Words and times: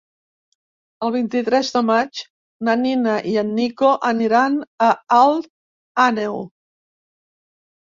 El 1.07 1.11
vint-i-tres 1.15 1.69
de 1.75 1.83
maig 1.91 2.23
na 2.69 2.77
Nina 2.87 3.19
i 3.35 3.37
en 3.45 3.55
Nico 3.61 3.95
aniran 4.13 4.61
a 4.91 4.93
Alt 5.23 5.55
Àneu. 6.11 6.47